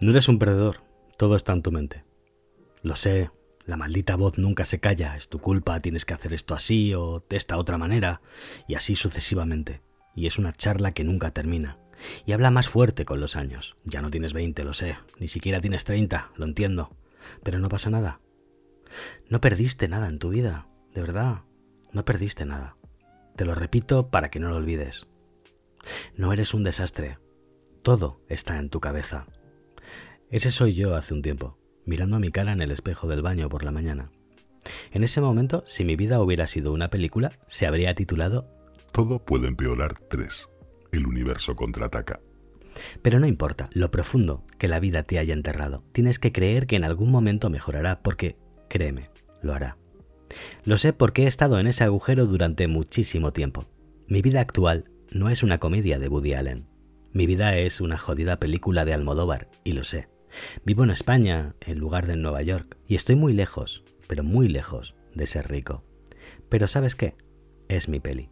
[0.00, 0.82] No eres un perdedor,
[1.18, 2.04] todo está en tu mente.
[2.82, 3.30] Lo sé,
[3.66, 7.22] la maldita voz nunca se calla, es tu culpa, tienes que hacer esto así o
[7.28, 8.22] de esta otra manera,
[8.66, 9.82] y así sucesivamente.
[10.14, 11.78] Y es una charla que nunca termina.
[12.24, 13.76] Y habla más fuerte con los años.
[13.84, 16.96] Ya no tienes 20, lo sé, ni siquiera tienes 30, lo entiendo.
[17.42, 18.20] Pero no pasa nada.
[19.28, 21.42] No perdiste nada en tu vida, de verdad,
[21.92, 22.74] no perdiste nada.
[23.36, 25.06] Te lo repito para que no lo olvides.
[26.16, 27.18] No eres un desastre.
[27.82, 29.26] Todo está en tu cabeza.
[30.30, 33.48] Ese soy yo hace un tiempo, mirando a mi cara en el espejo del baño
[33.48, 34.12] por la mañana.
[34.92, 38.48] En ese momento, si mi vida hubiera sido una película, se habría titulado
[38.92, 40.48] Todo puede empeorar 3.
[40.92, 42.20] El universo contraataca.
[43.02, 45.82] Pero no importa lo profundo que la vida te haya enterrado.
[45.90, 48.36] Tienes que creer que en algún momento mejorará porque,
[48.68, 49.10] créeme,
[49.42, 49.78] lo hará.
[50.64, 53.66] Lo sé porque he estado en ese agujero durante muchísimo tiempo.
[54.06, 56.68] Mi vida actual no es una comedia de Woody Allen.
[57.12, 60.08] Mi vida es una jodida película de Almodóvar, y lo sé.
[60.64, 64.48] Vivo en España en lugar de en Nueva York, y estoy muy lejos, pero muy
[64.48, 65.84] lejos de ser rico.
[66.48, 67.14] Pero ¿sabes qué?
[67.68, 68.30] Es mi peli.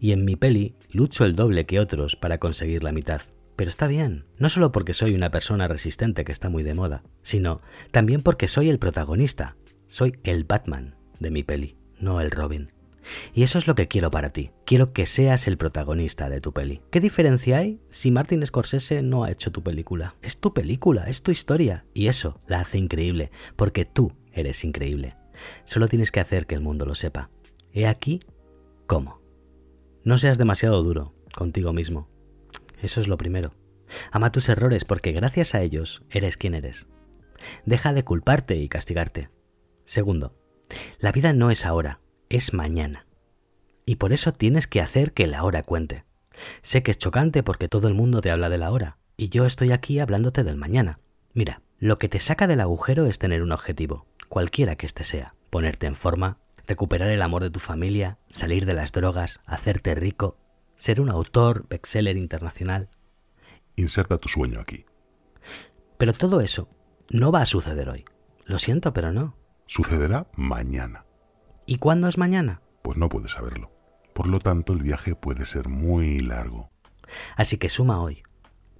[0.00, 3.22] Y en mi peli lucho el doble que otros para conseguir la mitad.
[3.56, 7.02] Pero está bien, no solo porque soy una persona resistente que está muy de moda,
[7.22, 9.56] sino también porque soy el protagonista,
[9.88, 12.70] soy el Batman de mi peli, no el Robin.
[13.34, 14.50] Y eso es lo que quiero para ti.
[14.64, 16.82] Quiero que seas el protagonista de tu peli.
[16.90, 20.16] ¿Qué diferencia hay si Martin Scorsese no ha hecho tu película?
[20.22, 21.84] Es tu película, es tu historia.
[21.94, 25.16] Y eso la hace increíble, porque tú eres increíble.
[25.64, 27.30] Solo tienes que hacer que el mundo lo sepa.
[27.72, 28.20] He aquí
[28.86, 29.20] cómo.
[30.04, 32.08] No seas demasiado duro contigo mismo.
[32.80, 33.54] Eso es lo primero.
[34.10, 36.86] Ama tus errores porque gracias a ellos eres quien eres.
[37.64, 39.30] Deja de culparte y castigarte.
[39.84, 40.36] Segundo,
[40.98, 43.06] la vida no es ahora, es mañana.
[43.86, 46.04] Y por eso tienes que hacer que la hora cuente.
[46.62, 49.46] Sé que es chocante porque todo el mundo te habla de la hora, y yo
[49.46, 51.00] estoy aquí hablándote del mañana.
[51.34, 55.34] Mira, lo que te saca del agujero es tener un objetivo, cualquiera que este sea,
[55.50, 60.36] ponerte en forma, recuperar el amor de tu familia, salir de las drogas, hacerte rico,
[60.76, 62.88] ser un autor, bestseller internacional.
[63.74, 64.84] Inserta tu sueño aquí.
[65.96, 66.68] Pero todo eso
[67.10, 68.04] no va a suceder hoy.
[68.44, 69.36] Lo siento, pero no.
[69.66, 71.04] Sucederá mañana.
[71.68, 72.62] ¿Y cuándo es mañana?
[72.80, 73.70] Pues no puedes saberlo.
[74.14, 76.70] Por lo tanto, el viaje puede ser muy largo.
[77.36, 78.22] Así que suma hoy,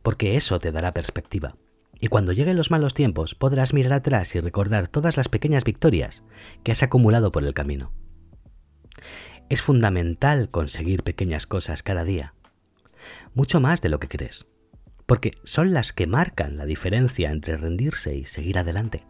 [0.02, 1.54] porque eso te dará perspectiva.
[2.00, 6.22] Y cuando lleguen los malos tiempos podrás mirar atrás y recordar todas las pequeñas victorias
[6.64, 7.92] que has acumulado por el camino.
[9.50, 12.32] Es fundamental conseguir pequeñas cosas cada día,
[13.34, 14.46] mucho más de lo que crees,
[15.04, 19.04] porque son las que marcan la diferencia entre rendirse y seguir adelante.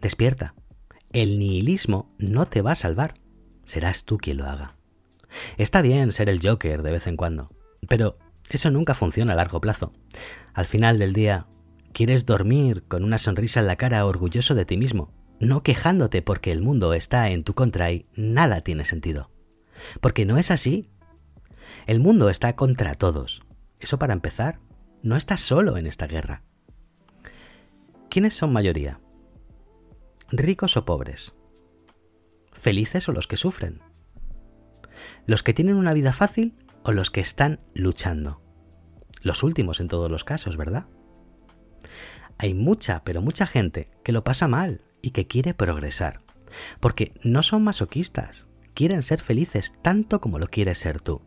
[0.00, 0.54] Despierta,
[1.12, 3.14] el nihilismo no te va a salvar.
[3.64, 4.76] Serás tú quien lo haga.
[5.56, 7.48] Está bien ser el Joker de vez en cuando,
[7.88, 8.18] pero
[8.50, 9.92] eso nunca funciona a largo plazo.
[10.54, 11.46] Al final del día,
[11.92, 16.52] quieres dormir con una sonrisa en la cara orgulloso de ti mismo, no quejándote porque
[16.52, 19.30] el mundo está en tu contra y nada tiene sentido.
[20.00, 20.90] Porque no es así.
[21.86, 23.42] El mundo está contra todos.
[23.80, 24.60] Eso para empezar,
[25.02, 26.42] no estás solo en esta guerra.
[28.08, 29.00] ¿Quiénes son mayoría?
[30.32, 31.34] Ricos o pobres,
[32.52, 33.82] felices o los que sufren,
[35.26, 38.40] los que tienen una vida fácil o los que están luchando.
[39.20, 40.86] Los últimos en todos los casos, ¿verdad?
[42.38, 46.22] Hay mucha, pero mucha gente que lo pasa mal y que quiere progresar,
[46.80, 51.22] porque no son masoquistas, quieren ser felices tanto como lo quieres ser tú.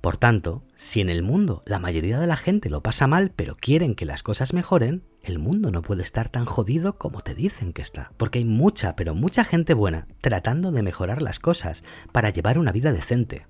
[0.00, 3.56] Por tanto, si en el mundo la mayoría de la gente lo pasa mal pero
[3.56, 7.72] quieren que las cosas mejoren, el mundo no puede estar tan jodido como te dicen
[7.72, 8.12] que está.
[8.16, 12.72] Porque hay mucha, pero mucha gente buena tratando de mejorar las cosas para llevar una
[12.72, 13.46] vida decente.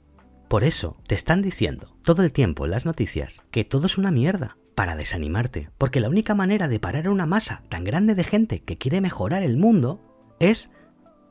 [0.48, 4.10] Por eso te están diciendo todo el tiempo en las noticias que todo es una
[4.10, 5.70] mierda, para desanimarte.
[5.78, 9.00] Porque la única manera de parar a una masa tan grande de gente que quiere
[9.00, 10.00] mejorar el mundo
[10.40, 10.70] es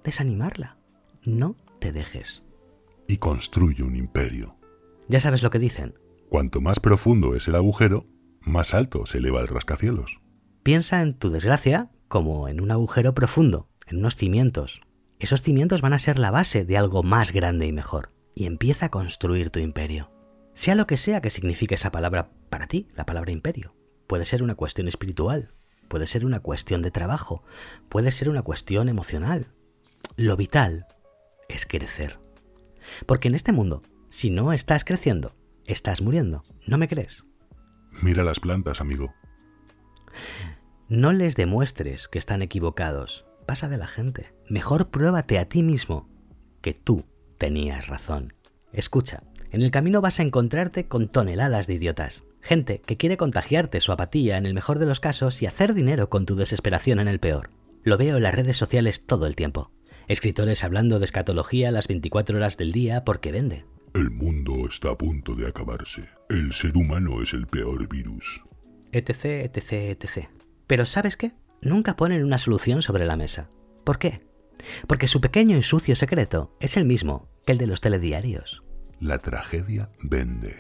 [0.04, 0.78] desanimarla.
[1.26, 2.44] No te dejes.
[3.08, 4.56] Y construye un imperio.
[5.08, 5.96] Ya sabes lo que dicen.
[6.30, 8.08] Cuanto más profundo es el agujero,
[8.42, 10.21] más alto se eleva el rascacielos.
[10.64, 14.82] Piensa en tu desgracia como en un agujero profundo, en unos cimientos.
[15.20, 18.12] Esos cimientos van a ser la base de algo más grande y mejor.
[18.36, 20.12] Y empieza a construir tu imperio.
[20.54, 23.76] Sea lo que sea que signifique esa palabra para ti, la palabra imperio.
[24.08, 25.54] Puede ser una cuestión espiritual,
[25.88, 27.44] puede ser una cuestión de trabajo,
[27.90, 29.48] puede ser una cuestión emocional.
[30.18, 30.86] Lo vital
[31.50, 32.20] es crecer.
[33.06, 35.34] Porque en este mundo si no estás creciendo,
[35.66, 36.44] estás muriendo.
[36.68, 37.24] ¿No me crees?
[38.04, 39.14] Mira las plantas, amigo.
[40.92, 43.24] No les demuestres que están equivocados.
[43.46, 44.34] Pasa de la gente.
[44.50, 46.10] Mejor pruébate a ti mismo
[46.60, 47.06] que tú
[47.38, 48.34] tenías razón.
[48.74, 52.26] Escucha, en el camino vas a encontrarte con toneladas de idiotas.
[52.42, 56.10] Gente que quiere contagiarte su apatía en el mejor de los casos y hacer dinero
[56.10, 57.52] con tu desesperación en el peor.
[57.84, 59.72] Lo veo en las redes sociales todo el tiempo.
[60.10, 63.64] Escritores hablando de escatología las 24 horas del día porque vende.
[63.94, 66.04] El mundo está a punto de acabarse.
[66.30, 68.44] El ser humano es el peor virus.
[68.92, 70.41] Etc, etc, etc.
[70.72, 71.34] Pero ¿sabes qué?
[71.62, 73.50] Nunca ponen una solución sobre la mesa.
[73.84, 74.22] ¿Por qué?
[74.88, 78.64] Porque su pequeño y sucio secreto es el mismo que el de los telediarios.
[79.02, 80.56] La tragedia vende.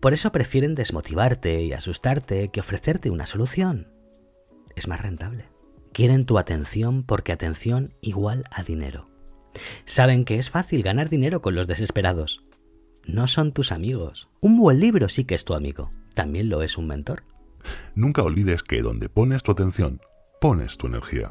[0.00, 3.88] Por eso prefieren desmotivarte y asustarte que ofrecerte una solución.
[4.74, 5.50] Es más rentable.
[5.92, 9.10] Quieren tu atención porque atención igual a dinero.
[9.84, 12.42] Saben que es fácil ganar dinero con los desesperados.
[13.04, 14.30] No son tus amigos.
[14.40, 15.90] Un buen libro sí que es tu amigo.
[16.14, 17.24] También lo es un mentor.
[17.94, 20.00] Nunca olvides que donde pones tu atención,
[20.40, 21.30] pones tu energía.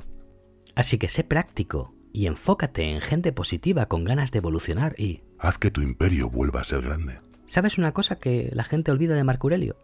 [0.76, 5.24] Así que sé práctico y enfócate en gente positiva con ganas de evolucionar y...
[5.38, 7.20] Haz que tu imperio vuelva a ser grande.
[7.46, 9.78] ¿Sabes una cosa que la gente olvida de Marco Aurelio?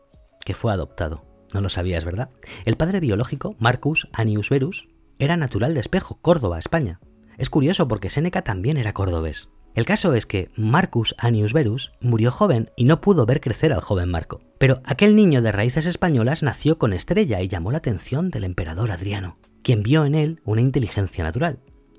[0.46, 1.26] Que fue adoptado.
[1.54, 2.30] No lo sabías, ¿verdad?
[2.66, 4.88] El padre biológico, Marcus Anius Verus,
[5.20, 7.00] era natural de Espejo, Córdoba, España.
[7.38, 9.50] Es curioso porque Séneca también era cordobés.
[9.76, 13.82] El caso es que Marcus Anius Verus murió joven y no pudo ver crecer al
[13.82, 14.40] joven Marco.
[14.62, 18.92] Pero aquel niño de raíces españolas nació con estrella y llamó la atención del emperador
[18.92, 21.58] Adriano, quien vio en él una inteligencia natural.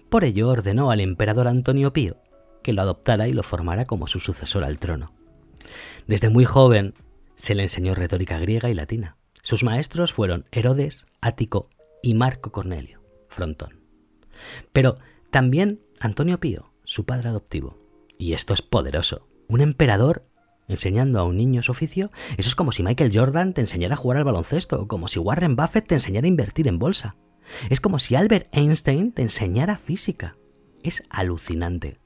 [0.08, 2.18] Por ello ordenó al emperador Antonio Pío
[2.62, 5.12] que lo adoptara y lo formara como su sucesor al trono.
[6.06, 6.94] Desde muy joven
[7.34, 9.16] se le enseñó retórica griega y latina.
[9.42, 11.68] Sus maestros fueron Herodes, Ático
[12.00, 13.80] y Marco Cornelio, Frontón.
[14.72, 14.98] Pero
[15.32, 17.76] también Antonio Pío, su padre adoptivo.
[18.18, 19.26] Y esto es poderoso.
[19.48, 20.28] Un emperador
[20.72, 23.96] enseñando a un niño su oficio, eso es como si Michael Jordan te enseñara a
[23.96, 27.16] jugar al baloncesto, como si Warren Buffett te enseñara a invertir en bolsa.
[27.70, 30.34] Es como si Albert Einstein te enseñara física.
[30.82, 31.98] Es alucinante.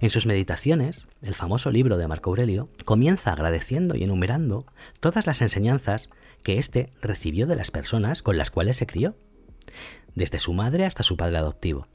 [0.00, 4.66] En sus meditaciones, el famoso libro de Marco Aurelio comienza agradeciendo y enumerando
[5.00, 6.10] todas las enseñanzas
[6.42, 9.16] que éste recibió de las personas con las cuales se crió,
[10.14, 11.88] desde su madre hasta su padre adoptivo.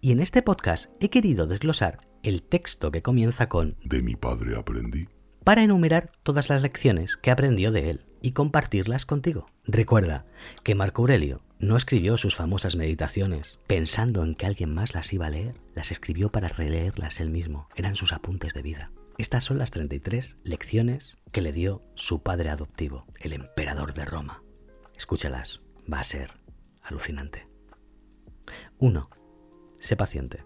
[0.00, 4.56] Y en este podcast he querido desglosar el texto que comienza con De mi padre
[4.56, 5.08] aprendí.
[5.44, 9.46] para enumerar todas las lecciones que aprendió de él y compartirlas contigo.
[9.64, 10.24] Recuerda
[10.62, 15.26] que Marco Aurelio no escribió sus famosas meditaciones pensando en que alguien más las iba
[15.26, 18.92] a leer, las escribió para releerlas él mismo, eran sus apuntes de vida.
[19.18, 24.42] Estas son las 33 lecciones que le dio su padre adoptivo, el emperador de Roma.
[24.96, 25.60] Escúchalas,
[25.92, 26.32] va a ser
[26.82, 27.48] alucinante.
[28.78, 29.02] 1.
[29.78, 30.44] Sé paciente.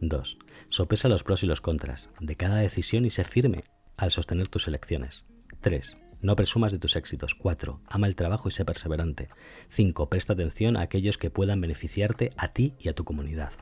[0.00, 0.38] 2.
[0.68, 3.64] Sopesa los pros y los contras de cada decisión y sé firme
[3.96, 5.24] al sostener tus elecciones.
[5.60, 5.96] 3.
[6.20, 7.34] No presumas de tus éxitos.
[7.34, 7.80] 4.
[7.86, 9.28] Ama el trabajo y sé perseverante.
[9.70, 10.08] 5.
[10.08, 13.52] Presta atención a aquellos que puedan beneficiarte a ti y a tu comunidad.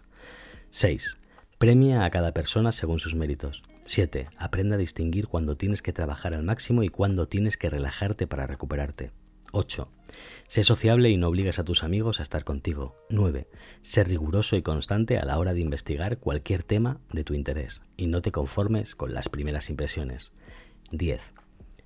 [0.70, 1.16] 6.
[1.58, 3.62] Premia a cada persona según sus méritos.
[3.84, 4.28] 7.
[4.36, 8.46] Aprende a distinguir cuando tienes que trabajar al máximo y cuando tienes que relajarte para
[8.46, 9.10] recuperarte.
[9.52, 9.88] 8.
[10.48, 12.96] Sé sociable y no obligues a tus amigos a estar contigo.
[13.10, 13.48] 9.
[13.82, 18.06] Sé riguroso y constante a la hora de investigar cualquier tema de tu interés y
[18.06, 20.32] no te conformes con las primeras impresiones.
[20.90, 21.20] 10.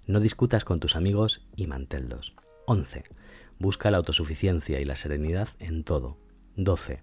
[0.07, 2.35] No discutas con tus amigos y manténlos.
[2.67, 3.05] 11.
[3.59, 6.19] Busca la autosuficiencia y la serenidad en todo.
[6.57, 7.03] 12.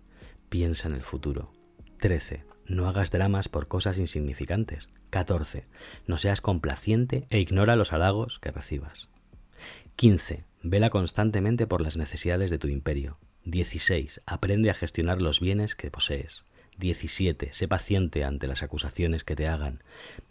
[0.50, 1.52] Piensa en el futuro.
[2.00, 2.46] 13.
[2.68, 4.88] No hagas dramas por cosas insignificantes.
[5.12, 5.66] 14.
[6.08, 9.10] No seas complaciente e ignora los halagos que recibas.
[9.96, 10.46] 15.
[10.68, 13.20] Vela constantemente por las necesidades de tu imperio.
[13.44, 14.22] 16.
[14.26, 16.44] Aprende a gestionar los bienes que posees.
[16.80, 17.54] 17.
[17.54, 19.84] Sé paciente ante las acusaciones que te hagan.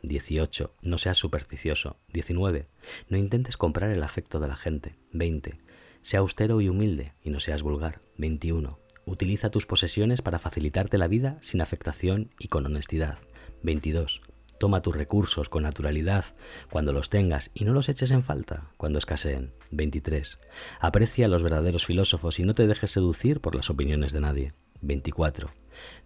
[0.03, 0.75] 18.
[0.83, 1.99] No seas supersticioso.
[2.13, 2.67] 19.
[3.09, 4.97] No intentes comprar el afecto de la gente.
[5.13, 5.55] 20.
[6.03, 8.01] Sea austero y humilde y no seas vulgar.
[8.19, 8.81] 21.
[9.05, 13.19] Utiliza tus posesiones para facilitarte la vida sin afectación y con honestidad.
[13.63, 14.21] 22.
[14.65, 16.25] Toma tus recursos con naturalidad
[16.71, 19.53] cuando los tengas y no los eches en falta cuando escaseen.
[19.73, 20.39] 23.
[20.81, 24.55] Aprecia a los verdaderos filósofos y no te dejes seducir por las opiniones de nadie.
[24.81, 25.51] 24.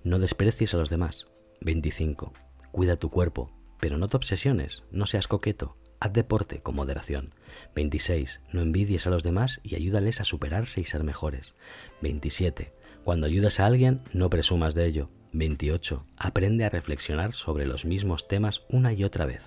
[0.02, 1.26] No desprecies a los demás.
[1.60, 2.32] 25.
[2.72, 5.76] Cuida tu cuerpo, pero no te obsesiones, no seas coqueto.
[6.00, 7.36] Haz deporte con moderación.
[7.76, 8.40] 26.
[8.52, 11.54] No envidies a los demás y ayúdales a superarse y ser mejores.
[12.02, 12.72] 27.
[13.04, 15.10] Cuando ayudas a alguien, no presumas de ello.
[15.32, 16.06] 28.
[16.16, 19.42] Aprende a reflexionar sobre los mismos temas una y otra vez.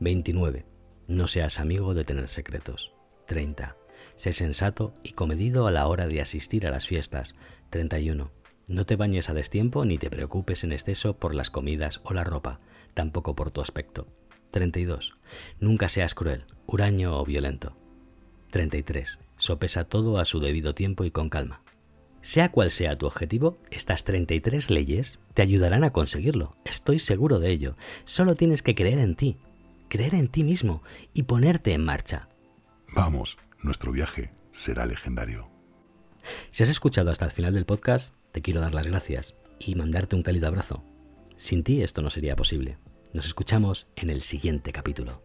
[0.00, 0.66] 29.
[1.08, 2.92] No seas amigo de tener secretos.
[3.26, 3.76] 30.
[4.16, 7.34] Sé sensato y comedido a la hora de asistir a las fiestas.
[7.70, 8.30] 31.
[8.68, 12.24] No te bañes a destiempo ni te preocupes en exceso por las comidas o la
[12.24, 12.60] ropa,
[12.94, 14.08] tampoco por tu aspecto.
[14.50, 15.14] 32.
[15.60, 17.76] Nunca seas cruel, huraño o violento.
[18.50, 19.20] 33.
[19.36, 21.62] Sopesa todo a su debido tiempo y con calma.
[22.26, 26.56] Sea cual sea tu objetivo, estas 33 leyes te ayudarán a conseguirlo.
[26.64, 27.76] Estoy seguro de ello.
[28.04, 29.36] Solo tienes que creer en ti.
[29.88, 30.82] creer en ti mismo
[31.14, 32.28] y ponerte en marcha.
[32.96, 35.48] Vamos, nuestro viaje será legendario.
[36.50, 40.16] Si has escuchado hasta el final del podcast, te quiero dar las gracias y mandarte
[40.16, 40.82] un cálido abrazo.
[41.36, 42.76] Sin ti esto no sería posible.
[43.12, 45.22] Nos escuchamos en el siguiente capítulo.